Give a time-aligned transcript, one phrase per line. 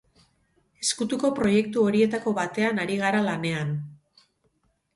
[0.85, 3.73] Ezkutuko proiektu horietako batean ari gara lanean.